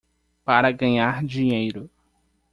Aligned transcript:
Para 0.43 0.71
ganhar 0.71 1.23
dinheiro 1.23 1.87